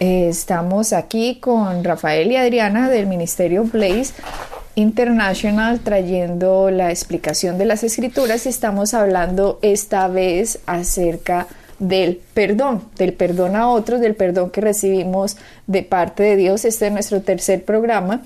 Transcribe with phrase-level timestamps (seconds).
[0.00, 4.14] Estamos aquí con Rafael y Adriana del Ministerio Blaze
[4.74, 13.12] International trayendo la explicación de las escrituras estamos hablando esta vez acerca del perdón, del
[13.12, 15.36] perdón a otros, del perdón que recibimos
[15.66, 16.64] de parte de Dios.
[16.64, 18.22] Este es nuestro tercer programa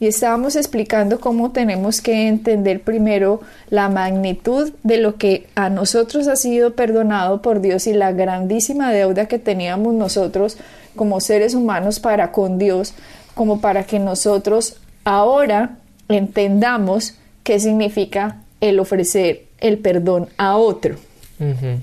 [0.00, 6.28] y estábamos explicando cómo tenemos que entender primero la magnitud de lo que a nosotros
[6.28, 10.56] ha sido perdonado por Dios y la grandísima deuda que teníamos nosotros
[10.94, 12.94] como seres humanos para con Dios,
[13.34, 20.96] como para que nosotros ahora entendamos qué significa el ofrecer el perdón a otro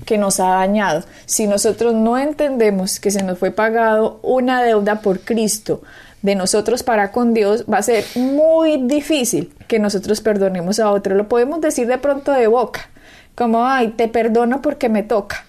[0.04, 1.04] que nos ha dañado.
[1.24, 5.80] Si nosotros no entendemos que se nos fue pagado una deuda por Cristo
[6.22, 11.14] de nosotros para con Dios, va a ser muy difícil que nosotros perdonemos a otro.
[11.14, 12.88] Lo podemos decir de pronto de boca,
[13.34, 15.44] como, ay, te perdono porque me toca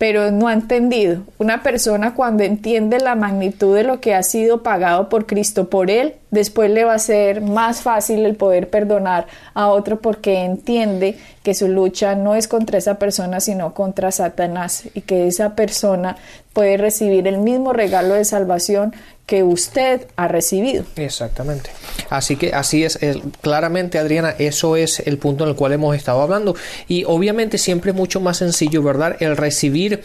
[0.00, 1.24] pero no ha entendido.
[1.36, 5.90] Una persona cuando entiende la magnitud de lo que ha sido pagado por Cristo por
[5.90, 11.18] él, después le va a ser más fácil el poder perdonar a otro porque entiende
[11.42, 16.16] que su lucha no es contra esa persona, sino contra Satanás y que esa persona
[16.54, 18.94] puede recibir el mismo regalo de salvación
[19.30, 20.82] que usted ha recibido.
[20.96, 21.70] Exactamente.
[22.08, 22.98] Así que así es,
[23.40, 26.56] claramente Adriana, eso es el punto en el cual hemos estado hablando
[26.88, 29.16] y obviamente siempre es mucho más sencillo, ¿verdad?
[29.20, 30.02] El recibir,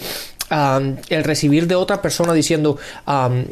[0.51, 3.45] el recibir de otra persona diciendo, eh,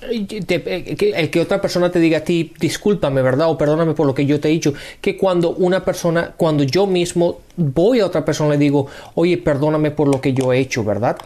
[0.00, 3.50] el que otra persona te diga a ti, discúlpame, ¿verdad?
[3.50, 6.86] O perdóname por lo que yo te he dicho, que cuando una persona, cuando yo
[6.86, 10.60] mismo voy a otra persona y le digo, oye, perdóname por lo que yo he
[10.60, 11.18] hecho, ¿verdad?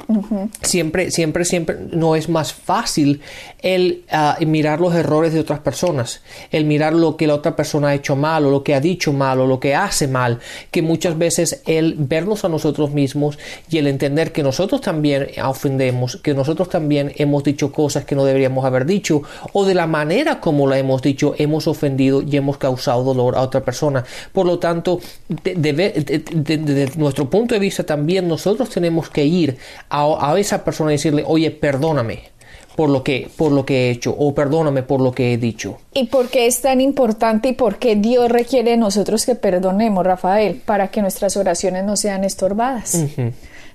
[0.63, 3.21] Siempre, siempre, siempre no es más fácil
[3.61, 7.89] el ah, mirar los errores de otras personas, el mirar lo que la otra persona
[7.89, 10.41] ha hecho mal o lo que ha dicho mal o lo que hace mal,
[10.71, 13.39] que muchas veces el vernos a nosotros mismos
[13.71, 18.25] y el entender que nosotros también ofendemos, que nosotros también hemos dicho cosas que no
[18.25, 22.59] deberíamos haber dicho o de la manera como la hemos dicho hemos ofendido y hemos
[22.59, 24.05] causado dolor a otra persona.
[24.33, 29.57] Por lo tanto, desde nuestro punto de vista también nosotros tenemos que ir
[29.91, 32.33] a, esa persona y decirle, oye, perdóname
[32.77, 35.79] por lo que por lo que he hecho o perdóname por lo que he dicho.
[35.93, 40.05] ¿Y por qué es tan importante y por qué Dios requiere de nosotros que perdonemos,
[40.07, 43.05] Rafael, para que nuestras oraciones no sean estorbadas?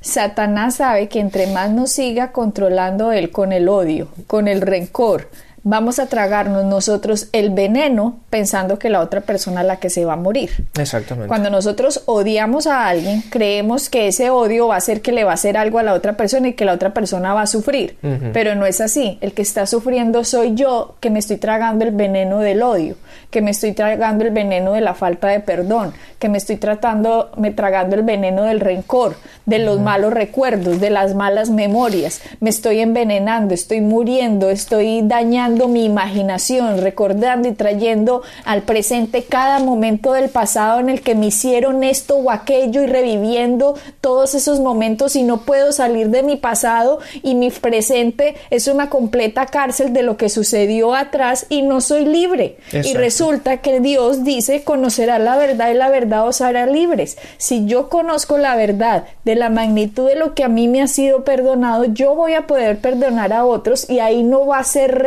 [0.07, 5.29] Satanás sabe que entre más nos siga controlando él con el odio, con el rencor,
[5.70, 10.06] vamos a tragarnos nosotros el veneno pensando que la otra persona es la que se
[10.06, 10.50] va a morir.
[10.80, 11.28] Exactamente.
[11.28, 15.32] Cuando nosotros odiamos a alguien, creemos que ese odio va a hacer que le va
[15.32, 17.98] a hacer algo a la otra persona y que la otra persona va a sufrir.
[18.32, 19.18] Pero no es así.
[19.20, 22.96] El que está sufriendo soy yo que me estoy tragando el veneno del odio,
[23.30, 27.32] que me estoy tragando el veneno de la falta de perdón, que me estoy tratando,
[27.36, 32.22] me tragando el veneno del rencor, de los malos recuerdos, de las malas memorias.
[32.40, 39.59] Me estoy envenenando, estoy muriendo, estoy dañando mi imaginación, recordando y trayendo al presente cada
[39.59, 44.59] momento del pasado en el que me hicieron esto o aquello y reviviendo todos esos
[44.59, 49.94] momentos y no puedo salir de mi pasado y mi presente es una completa cárcel
[49.94, 52.57] de lo que sucedió atrás y no soy libre.
[52.72, 57.18] Y resulta que Dios dice conocerá la verdad y la verdad os hará libres.
[57.38, 60.88] Si yo conozco la verdad de la magnitud de lo que a mí me ha
[60.88, 64.97] sido perdonado, yo voy a poder perdonar a otros y ahí no va a ser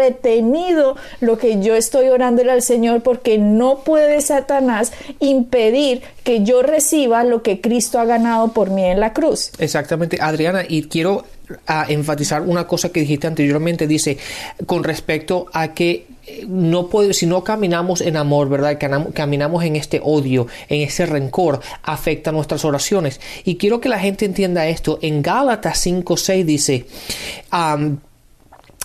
[1.21, 7.25] lo que yo estoy orándole al Señor porque no puede Satanás impedir que yo reciba
[7.25, 9.53] lo que Cristo ha ganado por mí en la cruz.
[9.59, 11.25] Exactamente, Adriana, y quiero
[11.67, 14.19] ah, enfatizar una cosa que dijiste anteriormente, dice,
[14.67, 18.79] con respecto a que eh, no puede, si no caminamos en amor, ¿verdad?
[19.15, 23.21] Caminamos en este odio, en ese rencor, afecta nuestras oraciones.
[23.45, 24.99] Y quiero que la gente entienda esto.
[25.03, 26.87] En Gálatas 5.6 dice,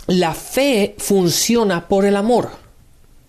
[0.08, 2.66] la fe funciona por el amor.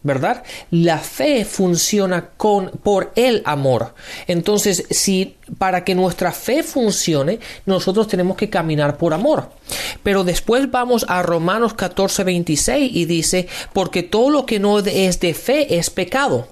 [0.06, 0.44] ¿verdad?
[0.70, 3.92] La fe funciona con por el amor.
[4.28, 9.50] Entonces, si para que nuestra fe funcione, nosotros tenemos que caminar por amor.
[10.04, 15.18] Pero después vamos a Romanos 14, 26 y dice, porque todo lo que no es
[15.18, 16.46] de fe es pecado.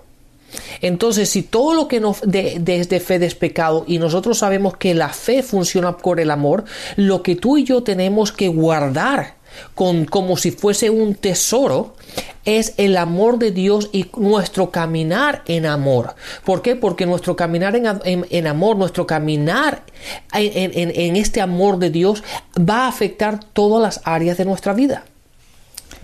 [0.81, 4.95] Entonces, si todo lo que no es de fe es pecado y nosotros sabemos que
[4.95, 6.65] la fe funciona por el amor,
[6.97, 9.37] lo que tú y yo tenemos que guardar
[9.75, 11.95] como si fuese un tesoro
[12.45, 16.15] es el amor de Dios y nuestro caminar en amor.
[16.45, 16.77] ¿Por qué?
[16.77, 19.83] Porque nuestro caminar en, amor, nuestro caminar
[20.33, 22.23] en este amor de Dios
[22.59, 25.05] va a afectar todas las áreas de nuestra vida.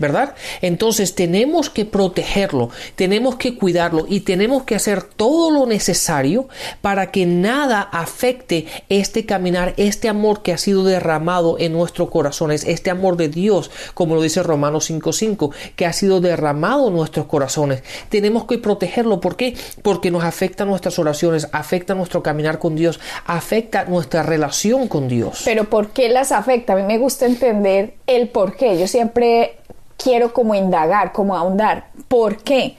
[0.01, 0.35] ¿Verdad?
[0.61, 6.49] Entonces tenemos que protegerlo, tenemos que cuidarlo y tenemos que hacer todo lo necesario
[6.81, 12.65] para que nada afecte este caminar, este amor que ha sido derramado en nuestros corazones,
[12.65, 17.27] este amor de Dios, como lo dice Romanos 5.5, que ha sido derramado en nuestros
[17.27, 17.83] corazones.
[18.09, 19.55] Tenemos que protegerlo, ¿por qué?
[19.81, 25.43] Porque nos afecta nuestras oraciones, afecta nuestro caminar con Dios, afecta nuestra relación con Dios.
[25.45, 26.73] Pero ¿por qué las afecta?
[26.73, 28.79] A mí me gusta entender el por qué.
[28.79, 29.57] Yo siempre
[30.01, 31.87] quiero como indagar, como ahondar.
[32.07, 32.75] ¿Por qué?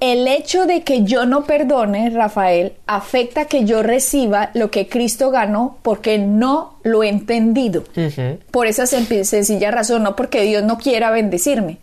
[0.00, 5.30] El hecho de que yo no perdone, Rafael, afecta que yo reciba lo que Cristo
[5.30, 7.84] ganó porque no lo he entendido.
[8.50, 11.78] Por esa sencilla razón, no porque Dios no quiera bendecirme.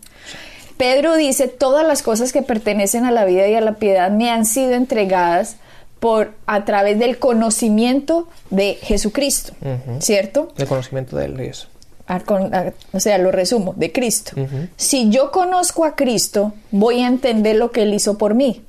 [0.76, 4.30] Pedro dice, todas las cosas que pertenecen a la vida y a la piedad me
[4.30, 5.56] han sido entregadas
[5.98, 9.52] por a través del conocimiento de Jesucristo,
[10.00, 10.52] ¿cierto?
[10.58, 11.68] El conocimiento de él, eso
[12.92, 14.32] o sea, lo resumo, de Cristo.
[14.76, 18.62] Si yo conozco a Cristo, voy a entender lo que Él hizo por mí.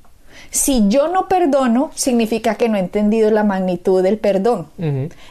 [0.49, 4.67] Si yo no perdono, significa que no he entendido la magnitud del perdón.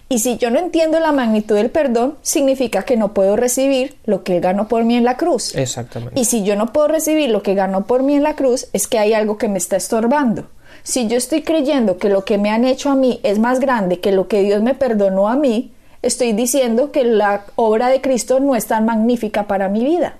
[0.08, 4.24] Y si yo no entiendo la magnitud del perdón, significa que no puedo recibir lo
[4.24, 5.54] que Él ganó por mí en la cruz.
[5.54, 6.20] Exactamente.
[6.20, 8.88] Y si yo no puedo recibir lo que ganó por mí en la cruz, es
[8.88, 10.46] que hay algo que me está estorbando.
[10.82, 14.00] Si yo estoy creyendo que lo que me han hecho a mí es más grande
[14.00, 15.70] que lo que Dios me perdonó a mí,
[16.02, 20.16] estoy diciendo que la obra de Cristo no es tan magnífica para mi vida.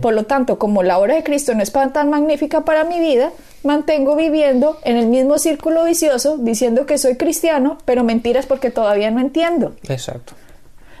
[0.00, 3.30] Por lo tanto, como la obra de Cristo no es tan magnífica para mi vida,
[3.62, 9.12] mantengo viviendo en el mismo círculo vicioso diciendo que soy cristiano, pero mentiras porque todavía
[9.12, 9.76] no entiendo.
[9.88, 10.32] Exacto.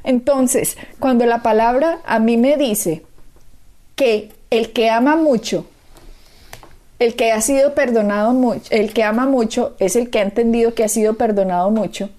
[0.04, 3.02] Entonces, cuando la palabra a mí me dice
[3.96, 5.66] que el que ama mucho,
[7.00, 10.74] el que ha sido perdonado mucho, el que ama mucho es el que ha entendido
[10.74, 12.10] que ha sido perdonado mucho,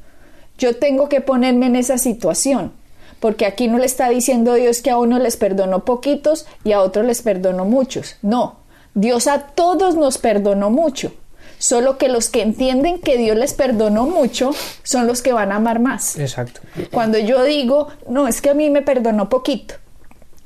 [0.58, 2.72] yo tengo que ponerme en esa situación,
[3.20, 6.82] porque aquí no le está diciendo Dios que a uno les perdonó poquitos y a
[6.82, 8.16] otros les perdonó muchos.
[8.22, 8.58] No,
[8.94, 11.12] Dios a todos nos perdonó mucho.
[11.58, 14.52] Solo que los que entienden que Dios les perdonó mucho
[14.84, 16.18] son los que van a amar más.
[16.20, 16.60] Exacto.
[16.92, 19.76] Cuando yo digo, no, es que a mí me perdonó poquito,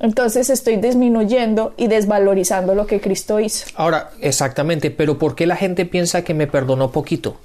[0.00, 3.66] entonces estoy disminuyendo y desvalorizando lo que Cristo hizo.
[3.74, 7.36] Ahora, exactamente, pero ¿por qué la gente piensa que me perdonó poquito?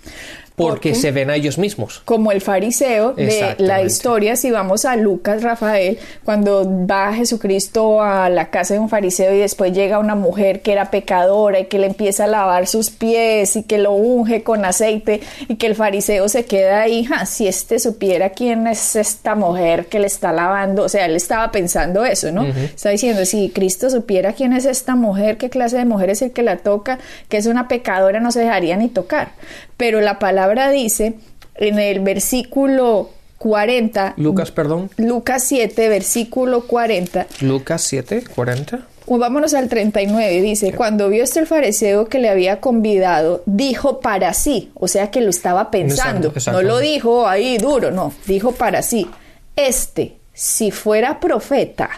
[0.56, 2.02] Porque se ven a ellos mismos.
[2.06, 8.30] Como el fariseo de la historia, si vamos a Lucas, Rafael, cuando va Jesucristo a
[8.30, 11.78] la casa de un fariseo y después llega una mujer que era pecadora y que
[11.78, 15.76] le empieza a lavar sus pies y que lo unge con aceite y que el
[15.76, 20.84] fariseo se queda ahí, si este supiera quién es esta mujer que le está lavando,
[20.84, 22.46] o sea, él estaba pensando eso, ¿no?
[22.46, 26.32] Está diciendo, si Cristo supiera quién es esta mujer, qué clase de mujer es el
[26.32, 29.30] que la toca, que es una pecadora, no se dejaría ni tocar.
[29.78, 31.16] Pero la palabra dice
[31.56, 34.16] en el versículo 40.
[34.18, 34.90] Lucas, perdón.
[34.98, 37.28] Lucas 7, versículo 40.
[37.42, 38.80] Lucas 7, 40.
[39.08, 44.34] Vámonos al 39, dice, cuando vio este el fariseo que le había convidado, dijo para
[44.34, 48.82] sí, o sea que lo estaba pensando, no lo dijo ahí duro, no, dijo para
[48.82, 49.08] sí,
[49.56, 51.92] este, si fuera profeta,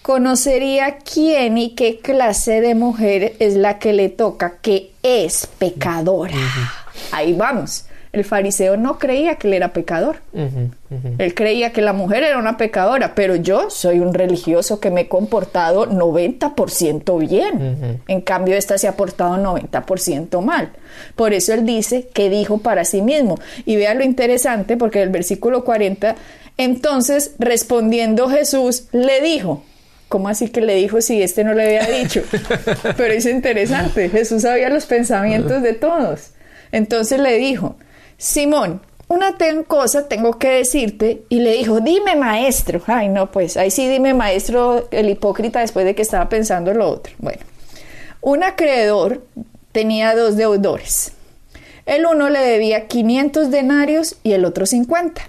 [0.00, 6.34] conocería quién y qué clase de mujer es la que le toca, que es pecadora.
[7.12, 7.86] Ahí vamos.
[8.12, 10.16] El fariseo no creía que él era pecador.
[11.18, 15.02] Él creía que la mujer era una pecadora, pero yo soy un religioso que me
[15.02, 18.00] he comportado 90% bien.
[18.08, 20.70] En cambio, esta se ha portado 90% mal.
[21.16, 23.38] Por eso él dice que dijo para sí mismo.
[23.66, 26.16] Y vea lo interesante, porque el versículo 40,
[26.56, 29.62] entonces respondiendo Jesús le dijo,
[30.08, 32.22] ¿Cómo así que le dijo si este no le había dicho?
[32.96, 36.30] Pero es interesante, Jesús sabía los pensamientos de todos.
[36.72, 37.76] Entonces le dijo,
[38.16, 41.22] Simón, una cosa tengo que decirte.
[41.28, 42.82] Y le dijo, dime maestro.
[42.86, 46.88] Ay, no, pues ahí sí dime maestro el hipócrita después de que estaba pensando lo
[46.88, 47.14] otro.
[47.18, 47.40] Bueno,
[48.20, 49.22] un acreedor
[49.72, 51.12] tenía dos deudores.
[51.86, 55.22] El uno le debía 500 denarios y el otro 50.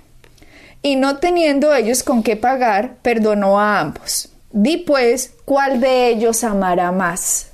[0.81, 4.28] Y no teniendo ellos con qué pagar, perdonó a ambos.
[4.51, 7.51] Di pues, ¿cuál de ellos amará más?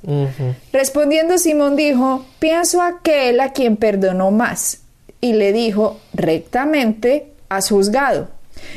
[0.72, 4.82] Respondiendo Simón dijo, pienso aquel a quien perdonó más.
[5.20, 8.30] Y le dijo, rectamente has juzgado.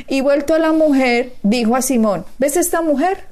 [0.08, 3.24] Y vuelto a la mujer, dijo a Simón, ¿ves esta mujer?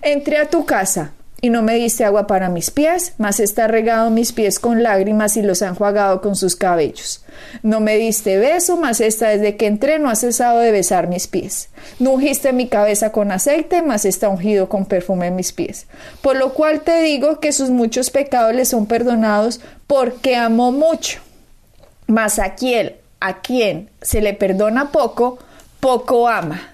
[0.00, 4.08] Entré a tu casa, y no me diste agua para mis pies, mas está regado
[4.10, 7.22] mis pies con lágrimas y los han enjuagado con sus cabellos.
[7.62, 11.26] No me diste beso, mas esta desde que entré no ha cesado de besar mis
[11.26, 11.68] pies.
[11.98, 15.86] No ungiste mi cabeza con aceite, mas está ungido con perfume en mis pies.
[16.22, 21.20] Por lo cual te digo que sus muchos pecados le son perdonados porque amó mucho.
[22.06, 25.38] Mas a quien, a quien se le perdona poco,
[25.80, 26.70] poco ama.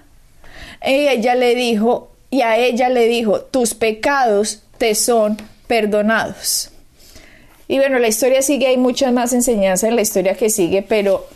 [0.81, 6.71] Ella le dijo, y a ella le dijo, tus pecados te son perdonados.
[7.67, 11.27] Y bueno, la historia sigue, hay muchas más enseñanzas en la historia que sigue, pero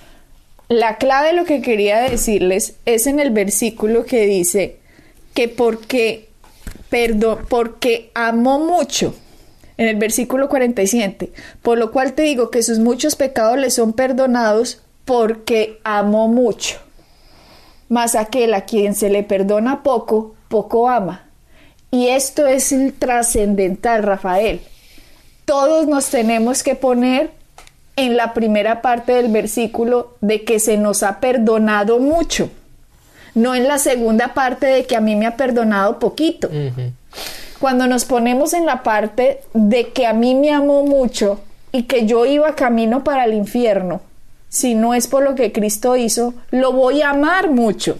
[0.69, 4.77] la clave de lo que quería decirles es en el versículo que dice
[5.33, 6.29] que porque,
[6.89, 9.13] perdón, porque amó mucho,
[9.77, 13.93] en el versículo 47, por lo cual te digo que sus muchos pecados le son
[13.93, 16.77] perdonados porque amó mucho.
[17.89, 21.23] Mas aquel a quien se le perdona poco, poco ama.
[21.91, 24.61] Y esto es el trascendental, Rafael.
[25.45, 27.31] Todos nos tenemos que poner
[27.95, 32.49] en la primera parte del versículo de que se nos ha perdonado mucho,
[33.35, 36.49] no en la segunda parte de que a mí me ha perdonado poquito.
[37.59, 41.39] Cuando nos ponemos en la parte de que a mí me amó mucho
[41.71, 44.01] y que yo iba camino para el infierno,
[44.49, 47.97] si no es por lo que Cristo hizo, lo voy a amar mucho.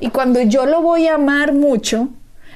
[0.00, 2.08] Y cuando yo lo voy a amar mucho,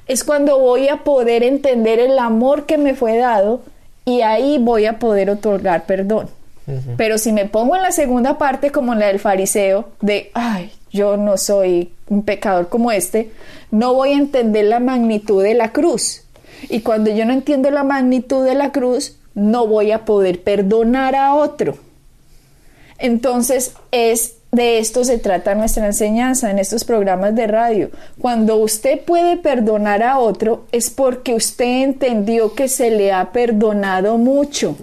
[0.06, 3.62] es cuando voy a poder entender el amor que me fue dado
[4.04, 6.28] y ahí voy a poder otorgar perdón.
[6.96, 11.16] Pero si me pongo en la segunda parte como la del fariseo, de, ay, yo
[11.16, 13.30] no soy un pecador como este,
[13.70, 16.22] no voy a entender la magnitud de la cruz.
[16.68, 21.14] Y cuando yo no entiendo la magnitud de la cruz, no voy a poder perdonar
[21.14, 21.76] a otro.
[22.98, 27.90] Entonces es de esto se trata nuestra enseñanza en estos programas de radio.
[28.18, 34.16] Cuando usted puede perdonar a otro es porque usted entendió que se le ha perdonado
[34.16, 34.74] mucho.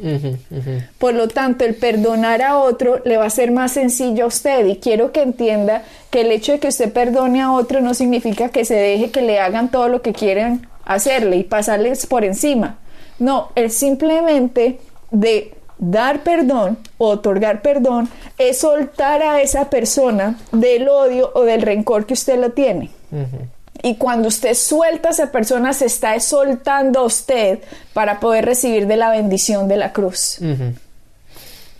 [0.99, 4.65] Por lo tanto, el perdonar a otro le va a ser más sencillo a usted
[4.67, 8.49] y quiero que entienda que el hecho de que usted perdone a otro no significa
[8.49, 12.77] que se deje que le hagan todo lo que quieren hacerle y pasarles por encima.
[13.17, 15.53] No, es simplemente de
[15.91, 22.05] dar perdón o otorgar perdón es soltar a esa persona del odio o del rencor
[22.05, 22.89] que usted lo tiene.
[23.81, 27.59] Y cuando usted suelta a esa persona, se está soltando a usted
[27.93, 30.39] para poder recibir de la bendición de la cruz.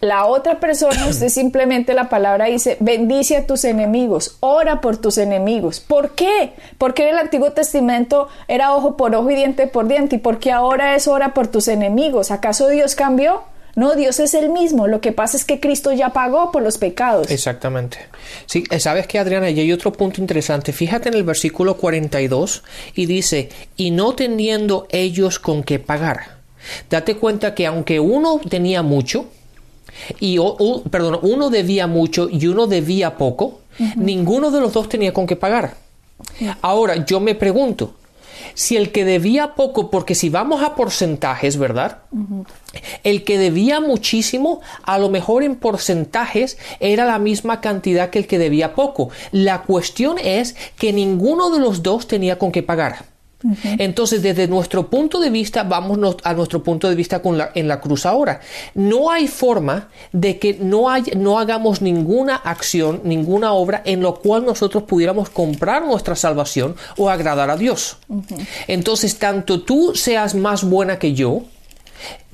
[0.02, 5.18] La otra persona, usted simplemente la palabra dice, bendice a tus enemigos, ora por tus
[5.18, 5.80] enemigos.
[5.80, 6.52] ¿Por qué?
[6.78, 10.18] Porque en el Antiguo Testamento era ojo por ojo y diente por diente.
[10.18, 12.32] ¿Y por qué ahora es ora por tus enemigos?
[12.32, 13.44] ¿Acaso Dios cambió?
[13.76, 14.88] No, Dios es el mismo.
[14.88, 17.32] Lo que pasa es que Cristo ya pagó por los pecados.
[17.32, 17.98] Exactamente.
[18.46, 20.74] Sí, eh, sabes que Adriana, y hay otro punto interesante.
[20.74, 22.64] Fíjate en el versículo 42
[22.96, 26.38] y dice, y no teniendo ellos con qué pagar.
[26.90, 29.26] Date cuenta que aunque uno tenía mucho,
[30.20, 30.38] y
[30.90, 33.62] perdón, uno debía mucho y uno debía poco,
[33.96, 35.76] ninguno de los dos tenía con qué pagar.
[36.62, 37.96] Ahora, yo me pregunto,
[38.54, 42.00] si el que debía poco, porque si vamos a porcentajes, ¿verdad?
[43.04, 48.28] El que debía muchísimo, a lo mejor en porcentajes era la misma cantidad que el
[48.28, 49.10] que debía poco.
[49.32, 53.13] La cuestión es que ninguno de los dos tenía con qué pagar.
[53.78, 57.68] Entonces, desde nuestro punto de vista, vamos a nuestro punto de vista con la, en
[57.68, 58.40] la cruz ahora.
[58.74, 60.86] No hay forma de que no,
[61.18, 67.10] no hagamos ninguna acción, ninguna obra en lo cual nosotros pudiéramos comprar nuestra salvación o
[67.10, 67.98] agradar a Dios.
[68.68, 71.44] Entonces, tanto tú seas más buena que yo,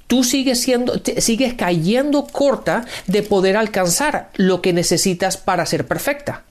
[0.07, 6.43] tú sigues siendo, sigues cayendo corta de poder alcanzar lo que necesitas para ser perfecta.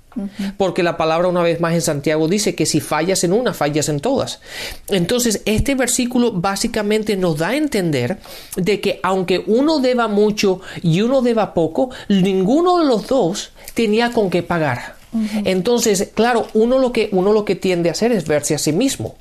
[0.56, 3.88] Porque la palabra una vez más en Santiago dice que si fallas en una, fallas
[3.88, 4.40] en todas.
[4.88, 8.18] Entonces, este versículo básicamente nos da a entender
[8.56, 14.12] de que aunque uno deba mucho y uno deba poco, ninguno de los dos tenía
[14.12, 14.96] con qué pagar.
[15.44, 18.72] Entonces, claro, uno lo que uno lo que tiende a hacer es verse a sí
[18.72, 19.16] mismo.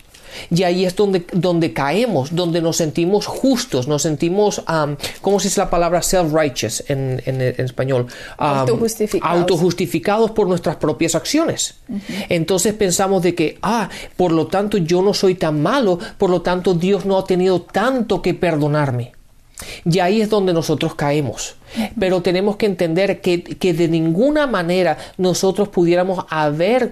[0.50, 4.64] Y ahí es donde, donde caemos, donde nos sentimos justos, nos sentimos,
[5.22, 8.08] ¿cómo se dice la palabra self-righteous en, en, español?
[8.38, 9.38] autojustificados.
[9.40, 10.32] autojustificados.
[10.32, 11.76] por nuestras propias acciones.
[12.30, 16.42] Entonces pensamos de que, ah, por lo tanto yo no soy tan malo, por lo
[16.42, 19.17] tanto Dios no ha tenido tanto que perdonarme.
[19.86, 21.56] Y ahí es donde nosotros caemos.
[22.00, 26.92] Pero tenemos que entender que, de ninguna manera nosotros pudiéramos haber,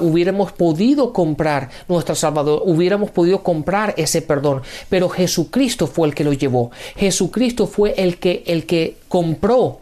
[0.00, 4.62] hubiéramos podido comprar nuestro Salvador, hubiéramos podido comprar ese perdón.
[4.88, 6.70] Pero Jesucristo fue el que lo llevó.
[6.96, 9.80] Jesucristo fue el que, el que compró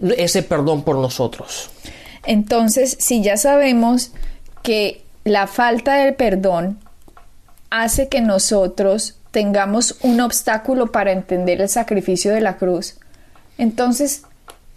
[0.00, 1.70] ese perdón por nosotros.
[2.24, 4.12] Entonces, si ya sabemos
[4.62, 6.78] que la falta del perdón
[7.70, 12.96] hace que nosotros tengamos un obstáculo para entender el sacrificio de la cruz,
[13.60, 14.22] entonces,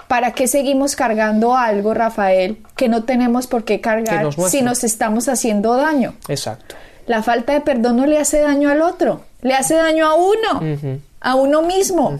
[0.10, 5.29] ¿para qué seguimos cargando algo, Rafael, que no tenemos por qué cargar si nos estamos
[5.29, 6.15] haciendo daño?
[6.27, 6.75] Exacto.
[7.07, 11.00] La falta de perdón no le hace daño al otro, le hace daño a uno,
[11.22, 12.17] a uno mismo.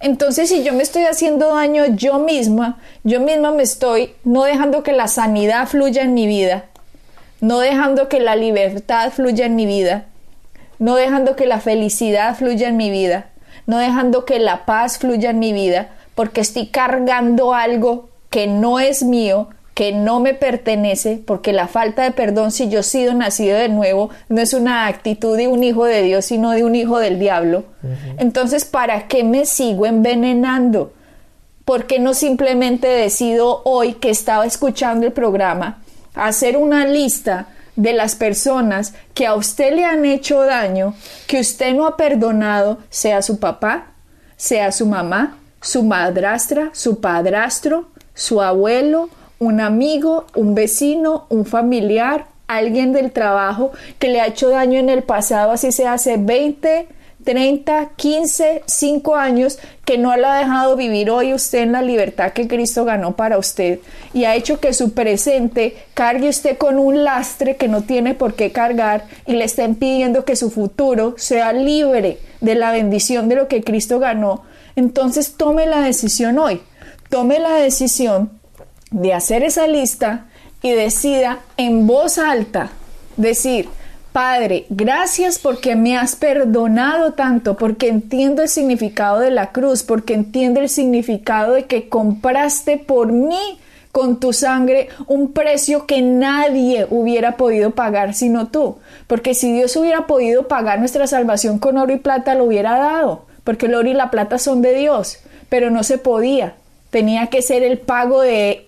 [0.00, 4.82] Entonces, si yo me estoy haciendo daño yo misma, yo misma me estoy no dejando
[4.82, 6.64] que la sanidad fluya en mi vida,
[7.40, 10.06] no dejando que la libertad fluya en mi vida,
[10.78, 13.26] no dejando que la felicidad fluya en mi vida,
[13.66, 18.80] no dejando que la paz fluya en mi vida, porque estoy cargando algo que no
[18.80, 23.14] es mío, que no me pertenece, porque la falta de perdón, si yo he sido
[23.14, 26.74] nacido de nuevo, no es una actitud de un hijo de Dios, sino de un
[26.74, 27.64] hijo del diablo.
[28.18, 30.92] Entonces, ¿para qué me sigo envenenando?
[31.64, 35.78] ¿Por qué no simplemente decido hoy que estaba escuchando el programa
[36.14, 40.94] hacer una lista de las personas que a usted le han hecho daño,
[41.26, 43.92] que usted no ha perdonado, sea su papá,
[44.36, 52.26] sea su mamá, su madrastra, su padrastro, su abuelo, un amigo, un vecino, un familiar,
[52.46, 56.88] alguien del trabajo que le ha hecho daño en el pasado, así se hace 20,
[57.24, 62.32] 30, 15, 5 años que no la ha dejado vivir hoy usted en la libertad
[62.32, 63.80] que Cristo ganó para usted
[64.12, 68.34] y ha hecho que su presente cargue usted con un lastre que no tiene por
[68.34, 73.36] qué cargar y le está impidiendo que su futuro sea libre de la bendición de
[73.36, 74.42] lo que Cristo ganó,
[74.76, 76.60] entonces tome la decisión hoy,
[77.08, 78.30] tome la decisión
[78.90, 80.26] de hacer esa lista
[80.62, 82.70] y decida en voz alta
[83.16, 83.68] decir,
[84.12, 90.12] Padre, gracias porque me has perdonado tanto, porque entiendo el significado de la cruz, porque
[90.12, 93.58] entiendo el significado de que compraste por mí
[93.90, 98.76] con tu sangre un precio que nadie hubiera podido pagar sino tú.
[99.06, 103.24] Porque si Dios hubiera podido pagar nuestra salvación con oro y plata, lo hubiera dado,
[103.44, 106.54] porque el oro y la plata son de Dios, pero no se podía.
[106.90, 108.66] Tenía que ser el pago de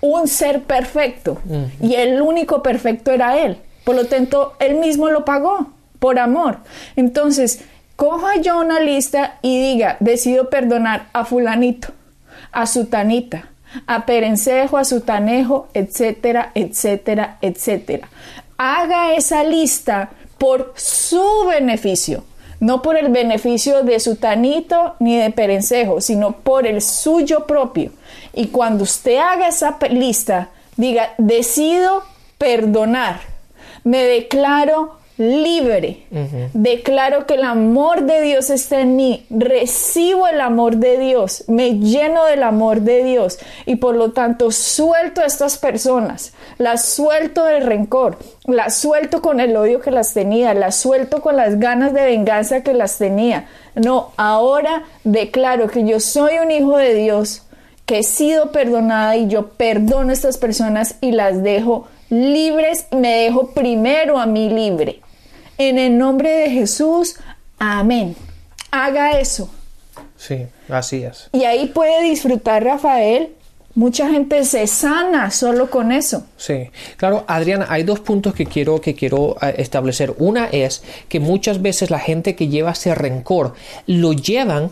[0.00, 1.38] un ser perfecto
[1.80, 3.58] y el único perfecto era Él.
[3.84, 6.58] Por lo tanto, él mismo lo pagó por amor.
[6.96, 7.60] Entonces,
[7.96, 11.88] coja yo una lista y diga, decido perdonar a fulanito,
[12.50, 13.50] a sutanita,
[13.86, 18.08] a perencejo, a sutanejo, etcétera, etcétera, etcétera.
[18.56, 22.24] Haga esa lista por su beneficio,
[22.60, 27.92] no por el beneficio de sutanito ni de perencejo, sino por el suyo propio.
[28.32, 32.04] Y cuando usted haga esa lista, diga, decido
[32.38, 33.31] perdonar
[33.84, 36.06] me declaro libre.
[36.52, 39.26] Declaro que el amor de Dios está en mí.
[39.30, 41.44] Recibo el amor de Dios.
[41.48, 43.38] Me lleno del amor de Dios.
[43.66, 46.32] Y por lo tanto suelto a estas personas.
[46.58, 48.18] Las suelto del rencor.
[48.46, 50.54] Las suelto con el odio que las tenía.
[50.54, 53.46] Las suelto con las ganas de venganza que las tenía.
[53.74, 57.42] No, ahora declaro que yo soy un hijo de Dios.
[57.86, 63.22] Que he sido perdonada y yo perdono a estas personas y las dejo libres, me
[63.22, 65.00] dejo primero a mí libre.
[65.56, 67.16] En el nombre de Jesús,
[67.58, 68.14] amén.
[68.70, 69.48] Haga eso.
[70.18, 71.30] Sí, así es.
[71.32, 73.30] Y ahí puede disfrutar Rafael.
[73.74, 76.26] Mucha gente se sana solo con eso.
[76.36, 80.14] Sí, claro, Adriana, hay dos puntos que quiero, que quiero eh, establecer.
[80.18, 83.54] Una es que muchas veces la gente que lleva ese rencor
[83.86, 84.70] lo llevan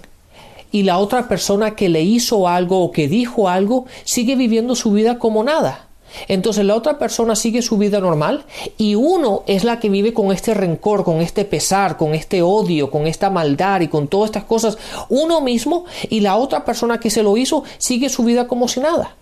[0.70, 4.92] y la otra persona que le hizo algo o que dijo algo sigue viviendo su
[4.92, 5.86] vida como nada.
[6.28, 8.44] Entonces la otra persona sigue su vida normal
[8.76, 12.90] y uno es la que vive con este rencor, con este pesar, con este odio,
[12.90, 17.10] con esta maldad y con todas estas cosas uno mismo y la otra persona que
[17.10, 19.16] se lo hizo sigue su vida como si nada.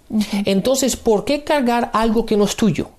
[0.45, 2.91] Entonces, ¿por qué cargar algo que no es tuyo?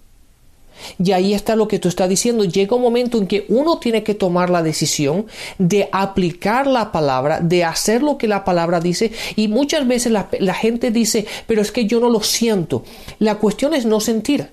[1.03, 2.43] Y ahí está lo que tú estás diciendo.
[2.43, 5.25] Llega un momento en que uno tiene que tomar la decisión
[5.57, 9.11] de aplicar la palabra, de hacer lo que la palabra dice.
[9.35, 12.83] Y muchas veces la, gente dice, pero es que yo no lo siento.
[13.19, 14.49] La cuestión es no sentir.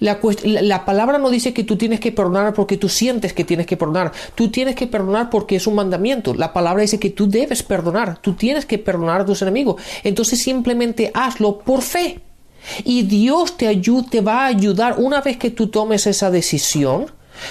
[0.00, 3.66] La, la, palabra no dice que tú tienes que perdonar porque tú sientes que tienes
[3.66, 4.12] que perdonar.
[4.34, 6.34] Tú tienes que perdonar porque es un mandamiento.
[6.34, 8.18] La palabra dice que tú debes perdonar.
[8.22, 9.82] Tú tienes que perdonar a tus enemigos.
[10.02, 12.20] Entonces simplemente hazlo por fe.
[12.84, 17.06] Y Dios te, va a ayudar una vez que tú tomes esa decisión.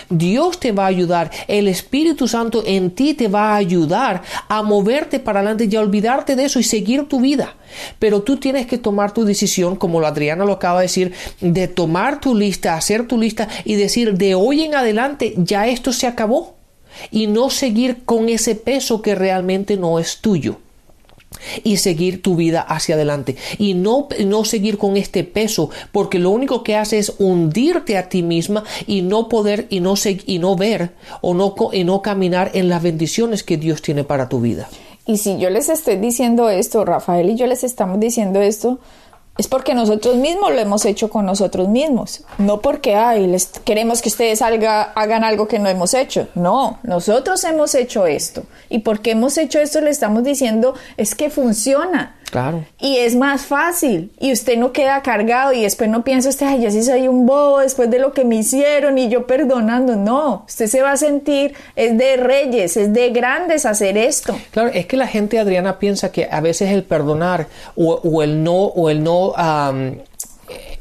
[0.09, 4.63] Dios te va a ayudar, el Espíritu Santo en ti te va a ayudar a
[4.63, 7.55] moverte para adelante y a olvidarte de eso y seguir tu vida.
[7.99, 11.67] Pero tú tienes que tomar tu decisión, como lo Adriana lo acaba de decir, de
[11.67, 16.07] tomar tu lista, hacer tu lista y decir de hoy en adelante ya esto se
[16.07, 16.55] acabó
[17.11, 20.59] y no seguir con ese peso que realmente no es tuyo.
[21.63, 26.29] Y seguir tu vida hacia adelante y no, no seguir con este peso porque lo
[26.29, 30.55] único que hace es hundirte a ti misma y no poder y no, y no
[30.55, 34.69] ver o no, y no caminar en las bendiciones que Dios tiene para tu vida.
[35.05, 38.79] Y si yo les estoy diciendo esto, Rafael y yo les estamos diciendo esto,
[39.37, 42.21] es porque nosotros mismos lo hemos hecho con nosotros mismos.
[42.37, 46.27] No porque, ay, les queremos que ustedes hagan algo que no hemos hecho.
[46.35, 48.43] No, nosotros hemos hecho esto.
[48.69, 52.15] Y porque hemos hecho esto, le estamos diciendo, es que funciona.
[52.33, 52.65] Claro.
[52.79, 54.11] Y es más fácil.
[54.19, 57.27] Y usted no queda cargado y después no piensa usted, ay, yo sí soy un
[57.27, 59.95] bobo después de lo que me hicieron y yo perdonando.
[59.95, 64.35] No, usted se va a sentir, es de reyes, es de grandes hacer esto.
[64.49, 68.55] Claro, es que la gente, Adriana, piensa que a veces el perdonar o, el no,
[68.55, 69.35] o el no,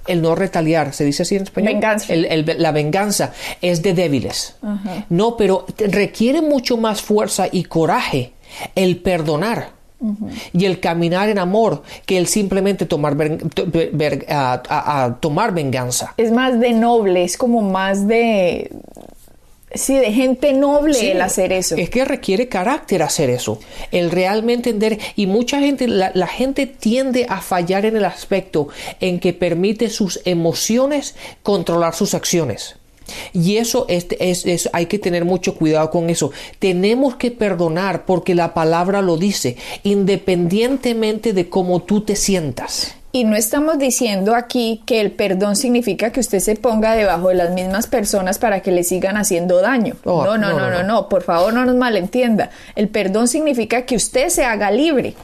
[0.06, 1.74] el no retaliar, ¿se dice así en español?
[1.74, 2.14] Venganza.
[2.14, 4.56] la venganza es de débiles.
[5.10, 8.32] No, pero requiere mucho más fuerza y coraje
[8.74, 9.81] el perdonar
[10.52, 13.16] y el caminar en amor que el simplemente tomar,
[15.20, 16.14] tomar venganza.
[16.16, 18.70] Es más de noble, es como más de...
[19.74, 21.76] Sí, de gente noble el hacer eso.
[21.76, 23.58] Es que requiere carácter hacer eso.
[23.90, 24.98] El realmente entender.
[25.16, 28.68] Y mucha gente, la, gente tiende a fallar en el aspecto
[29.00, 32.76] en que permite sus emociones controlar sus acciones.
[33.33, 36.31] Y eso es, es, hay que tener mucho cuidado con eso.
[36.59, 42.94] Tenemos que perdonar porque la palabra lo dice, independientemente de cómo tú te sientas.
[43.14, 47.35] Y no estamos diciendo aquí que el perdón significa que usted se ponga debajo de
[47.35, 49.96] las mismas personas para que le sigan haciendo daño.
[50.05, 52.48] Oh, no, no, no, no, no, por favor no nos malentienda.
[52.75, 55.14] El perdón significa que usted se haga libre.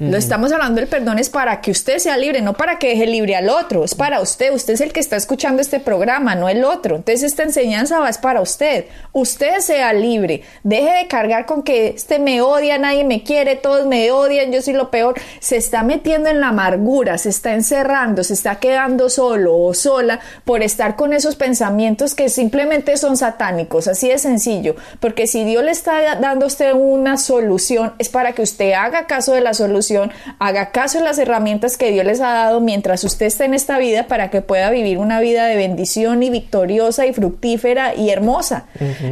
[0.00, 3.06] Lo estamos hablando del perdón es para que usted sea libre, no para que deje
[3.06, 4.50] libre al otro, es para usted.
[4.50, 6.96] Usted es el que está escuchando este programa, no el otro.
[6.96, 8.86] Entonces esta enseñanza va es para usted.
[9.12, 10.40] Usted sea libre.
[10.62, 14.62] Deje de cargar con que este me odia, nadie me quiere, todos me odian, yo
[14.62, 15.20] soy lo peor.
[15.38, 20.20] Se está metiendo en la amargura, se está encerrando, se está quedando solo o sola
[20.46, 23.86] por estar con esos pensamientos que simplemente son satánicos.
[23.86, 24.76] Así de sencillo.
[24.98, 29.06] Porque si Dios le está dando a usted una solución, es para que usted haga
[29.06, 29.89] caso de la solución
[30.38, 33.78] haga caso en las herramientas que Dios les ha dado mientras usted está en esta
[33.78, 38.66] vida para que pueda vivir una vida de bendición y victoriosa y fructífera y hermosa.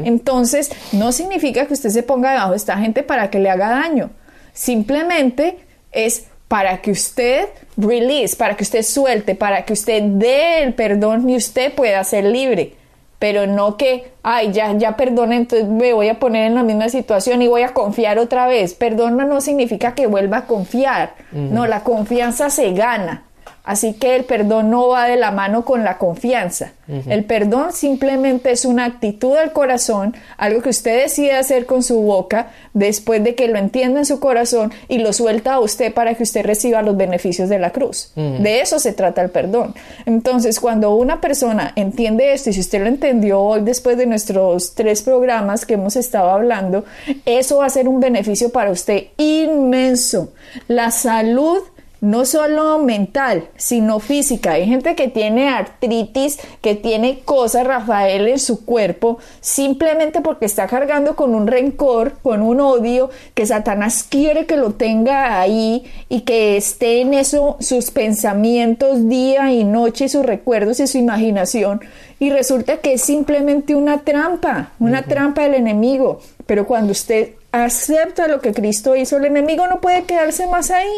[0.04, 3.68] Entonces, no significa que usted se ponga debajo de esta gente para que le haga
[3.68, 4.10] daño.
[4.52, 5.58] Simplemente
[5.92, 11.28] es para que usted release, para que usted suelte, para que usted dé el perdón
[11.28, 12.77] y usted pueda ser libre
[13.18, 16.88] pero no que, ay, ya, ya perdona, entonces me voy a poner en la misma
[16.88, 18.74] situación y voy a confiar otra vez.
[18.74, 23.24] Perdona no significa que vuelva a confiar, no, la confianza se gana.
[23.68, 26.72] Así que el perdón no va de la mano con la confianza.
[26.88, 32.00] El perdón simplemente es una actitud del corazón, algo que usted decide hacer con su
[32.00, 36.14] boca después de que lo entienda en su corazón y lo suelta a usted para
[36.14, 38.12] que usted reciba los beneficios de la cruz.
[38.16, 39.74] De eso se trata el perdón.
[40.06, 44.74] Entonces, cuando una persona entiende esto, y si usted lo entendió hoy después de nuestros
[44.74, 46.86] tres programas que hemos estado hablando,
[47.26, 50.32] eso va a ser un beneficio para usted inmenso.
[50.68, 51.58] La salud
[52.00, 54.52] no solo mental, sino física.
[54.52, 60.66] Hay gente que tiene artritis, que tiene cosas, Rafael, en su cuerpo, simplemente porque está
[60.66, 66.20] cargando con un rencor, con un odio, que Satanás quiere que lo tenga ahí y
[66.20, 71.80] que esté en eso sus pensamientos día y noche, y sus recuerdos y su imaginación.
[72.20, 76.20] Y resulta que es simplemente una trampa, una trampa del enemigo.
[76.46, 80.90] Pero cuando usted acepta lo que Cristo hizo, el enemigo no puede quedarse más ahí,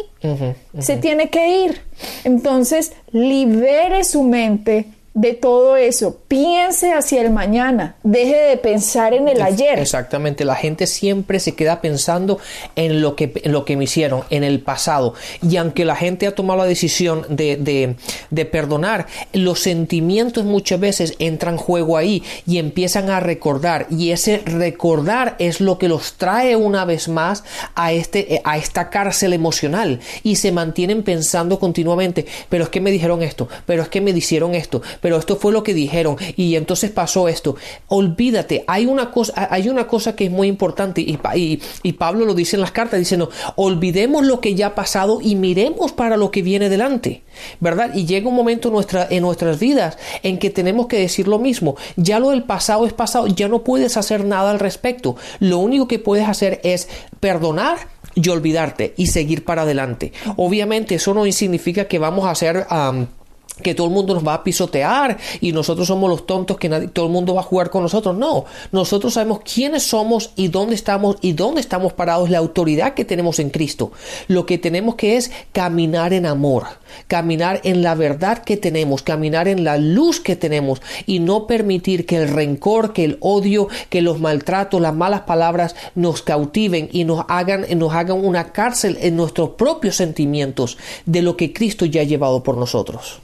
[0.79, 1.81] se tiene que ir.
[2.23, 6.21] Entonces, libere su mente de todo eso.
[6.27, 7.95] Piense hacia el mañana.
[8.03, 9.79] Deje de pensar en el ayer.
[9.79, 10.45] Exactamente.
[10.45, 12.39] La gente siempre se queda pensando
[12.75, 15.13] en lo que, en lo que me hicieron, en el pasado.
[15.41, 17.95] Y aunque la gente ha tomado la decisión de,
[18.29, 23.87] de, perdonar, los sentimientos muchas veces entran en juego ahí y empiezan a recordar.
[23.89, 27.43] Y ese recordar es lo que los trae una vez más
[27.75, 29.99] a, este, a esta cárcel emocional.
[30.23, 34.11] Y se mantienen pensando continuamente, pero es que me dijeron esto, pero es que me
[34.11, 37.55] hicieron esto, pero esto fue lo que dijeron y entonces pasó esto.
[37.87, 41.19] Olvídate, hay una cosa, hay una cosa que es muy importante y,
[41.83, 45.35] y, Pablo lo dice en las cartas diciendo, olvidemos lo que ya ha pasado y
[45.35, 47.23] miremos para lo que viene delante,
[47.59, 47.93] ¿verdad?
[47.93, 51.39] Y llega un momento en, nuestra, en nuestras vidas en que tenemos que decir lo
[51.39, 55.59] mismo, ya lo del pasado es pasado, ya no puedes hacer nada al respecto, lo
[55.59, 56.87] único que puedes hacer es
[57.19, 57.77] perdonar
[58.15, 60.11] y olvidarte y seguir para adelante.
[60.37, 62.65] Obviamente eso no significa que vamos a hacer
[63.61, 66.87] que todo el mundo nos va a pisotear y nosotros somos los tontos que nadie,
[66.87, 68.15] todo el mundo va a jugar con nosotros.
[68.15, 73.05] No, nosotros sabemos quiénes somos y dónde estamos y dónde estamos parados, la autoridad que
[73.05, 73.91] tenemos en Cristo.
[74.27, 76.63] Lo que tenemos que es caminar en amor,
[77.07, 82.05] caminar en la verdad que tenemos, caminar en la luz que tenemos y no permitir
[82.05, 87.03] que el rencor, que el odio, que los maltratos, las malas palabras nos cautiven y
[87.03, 92.01] nos hagan, nos hagan una cárcel en nuestros propios sentimientos de lo que Cristo ya
[92.01, 93.19] ha llevado por nosotros.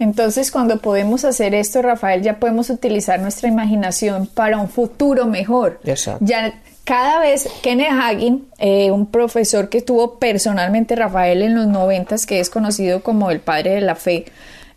[0.00, 5.78] Entonces, cuando podemos hacer esto, Rafael, ya podemos utilizar nuestra imaginación para un futuro mejor.
[5.84, 6.24] Exacto.
[6.24, 12.24] Ya cada vez Kenneth Hagin, eh, un profesor que tuvo personalmente Rafael en los noventas,
[12.24, 14.24] que es conocido como el padre de la fe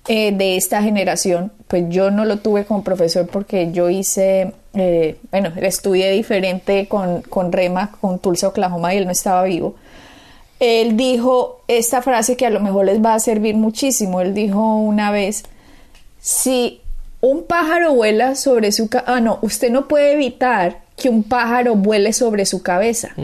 [0.09, 5.15] eh, de esta generación, pues yo no lo tuve como profesor porque yo hice, eh,
[5.31, 9.75] bueno, estudié diferente con, con Rema, con Tulsa, Oklahoma, y él no estaba vivo
[10.59, 14.21] él dijo esta frase que a lo mejor les va a servir muchísimo.
[14.21, 15.43] Él dijo una vez,
[16.21, 16.81] si
[17.21, 21.75] un pájaro vuela sobre su cabeza, ah, no, usted no puede evitar que un pájaro
[21.75, 23.15] vuele sobre su cabeza,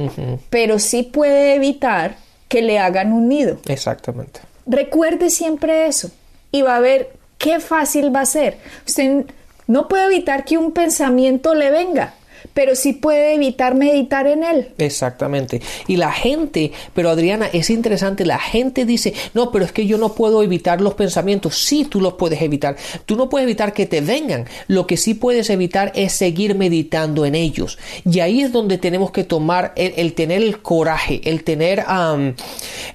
[0.49, 2.15] pero sí puede evitar
[2.47, 3.57] que le hagan un nido.
[3.67, 4.41] Exactamente.
[4.65, 6.11] Recuerde siempre eso
[6.51, 8.57] y va a ver qué fácil va a ser.
[8.87, 9.25] Usted
[9.67, 12.13] no puede evitar que un pensamiento le venga,
[12.59, 14.73] pero sí puede evitar meditar en él.
[14.79, 15.61] Exactamente.
[15.87, 19.97] Y la gente, pero Adriana, es interesante, la gente dice, no, pero es que yo
[19.97, 21.55] no puedo evitar los pensamientos.
[21.55, 22.75] Sí, tú los puedes evitar.
[23.05, 24.45] Tú no puedes evitar que te vengan.
[24.67, 27.79] Lo que sí puedes evitar es seguir meditando en ellos.
[28.03, 31.85] Y ahí es donde tenemos que tomar el, tener el coraje, el tener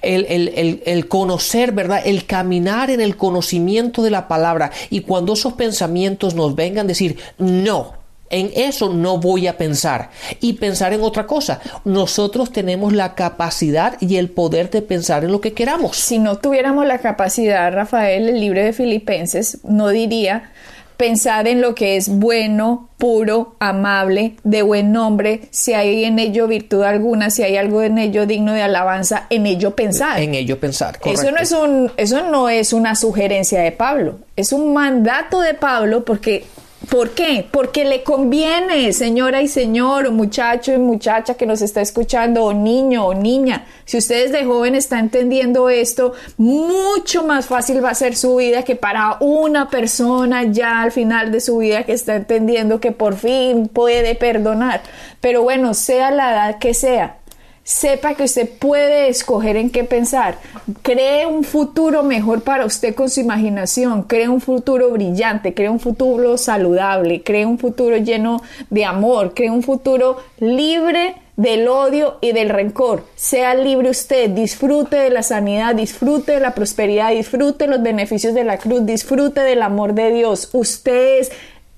[0.03, 2.03] el, el, el conocer, ¿verdad?
[2.05, 4.69] El caminar en el conocimiento de la palabra.
[4.91, 10.09] Y cuando esos pensamientos nos vengan, decir, no, en eso no voy a pensar
[10.39, 11.59] y pensar en otra cosa.
[11.83, 15.97] Nosotros tenemos la capacidad y el poder de pensar en lo que queramos.
[15.97, 20.51] Si no tuviéramos la capacidad, Rafael, el libro de Filipenses no diría
[20.97, 26.47] pensar en lo que es bueno, puro, amable, de buen nombre, si hay en ello
[26.47, 30.21] virtud alguna, si hay algo en ello digno de alabanza, en ello pensar.
[30.21, 34.53] En ello pensar, Eso no es un eso no es una sugerencia de Pablo, es
[34.53, 36.45] un mandato de Pablo porque
[36.89, 37.47] ¿Por qué?
[37.49, 42.53] Porque le conviene, señora y señor, o muchacho y muchacha que nos está escuchando, o
[42.53, 43.65] niño o niña.
[43.85, 48.63] Si ustedes de joven están entendiendo esto, mucho más fácil va a ser su vida
[48.63, 53.15] que para una persona ya al final de su vida que está entendiendo que por
[53.15, 54.81] fin puede perdonar.
[55.21, 57.17] Pero bueno, sea la edad que sea,
[57.65, 60.37] sepa que usted puede escoger en qué pensar.
[60.83, 64.03] Cree un futuro mejor para usted con su imaginación.
[64.03, 69.49] Cree un futuro brillante, cree un futuro saludable, cree un futuro lleno de amor, cree
[69.49, 73.03] un futuro libre del odio y del rencor.
[73.15, 78.43] Sea libre usted, disfrute de la sanidad, disfrute de la prosperidad, disfrute los beneficios de
[78.43, 80.49] la cruz, disfrute del amor de Dios.
[80.53, 81.31] Usted es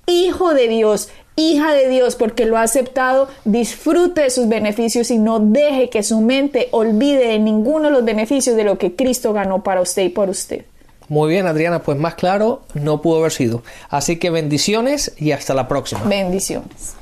[0.05, 5.19] hijo de Dios, hija de Dios porque lo ha aceptado, disfrute de sus beneficios y
[5.19, 9.31] no deje que su mente olvide de ninguno de los beneficios de lo que Cristo
[9.31, 10.65] ganó para usted y por usted.
[11.07, 13.63] Muy bien, Adriana, pues más claro no pudo haber sido.
[13.89, 16.03] Así que bendiciones y hasta la próxima.
[16.03, 16.97] Bendiciones.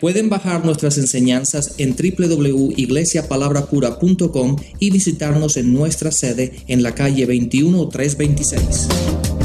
[0.00, 9.37] Pueden bajar nuestras enseñanzas en www.iglesiapalabracura.com y visitarnos en nuestra sede en la calle 21326.